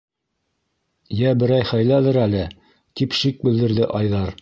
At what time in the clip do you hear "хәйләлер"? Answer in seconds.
1.73-2.19